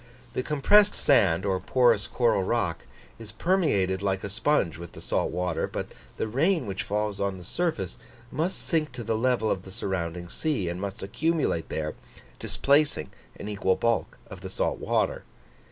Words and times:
The 0.33 0.41
compressed 0.41 0.95
sand, 0.95 1.45
or 1.45 1.59
porous 1.59 2.07
coral 2.07 2.41
rock, 2.41 2.87
is 3.19 3.31
permeated 3.31 4.01
like 4.01 4.23
a 4.23 4.31
sponge 4.31 4.79
with 4.79 4.93
the 4.93 4.99
salt 4.99 5.29
water, 5.31 5.67
but 5.67 5.89
the 6.17 6.27
rain 6.27 6.65
which 6.65 6.81
falls 6.81 7.19
on 7.19 7.37
the 7.37 7.43
surface 7.43 7.99
must 8.31 8.57
sink 8.57 8.93
to 8.93 9.03
the 9.03 9.15
level 9.15 9.51
of 9.51 9.61
the 9.61 9.69
surrounding 9.69 10.27
sea, 10.27 10.67
and 10.69 10.81
must 10.81 11.03
accumulate 11.03 11.69
there, 11.69 11.93
displacing 12.39 13.11
an 13.39 13.47
equal 13.47 13.75
bulk 13.75 14.17
of 14.27 14.41
the 14.41 14.49
salt 14.49 14.79
water. 14.79 15.23